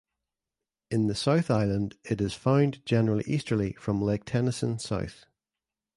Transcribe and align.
In 0.89 1.05
the 1.05 1.13
South 1.13 1.51
Island 1.51 1.95
it 2.03 2.19
is 2.21 2.33
found 2.33 2.83
generally 2.87 3.23
easterly 3.27 3.73
from 3.73 4.01
Lake 4.01 4.25
Tennyson 4.25 4.79
south. 4.79 5.27